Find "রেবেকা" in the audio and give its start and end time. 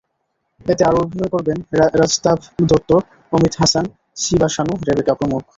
4.87-5.13